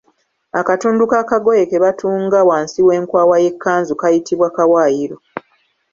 [0.59, 5.17] Akatundu k’akagoye ke batunga wansi w’enkwawa y’ekkanzu kayitibwa Kawaayiro.